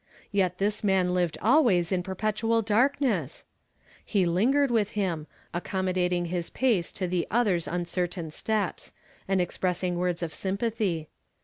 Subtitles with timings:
[0.31, 3.45] Yet this man lived always in per petual darkness!
[4.03, 8.93] He lingered with him, accom modating his pace to the other's uncertain steps,
[9.27, 11.07] and expressing words of sympathy.